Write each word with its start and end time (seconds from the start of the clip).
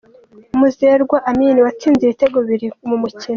Muzerwa 0.59 1.17
Amin 1.29 1.57
watsinze 1.65 2.01
ibitego 2.03 2.37
bibiri 2.43 2.67
mu 2.87 2.95
mukino. 3.01 3.27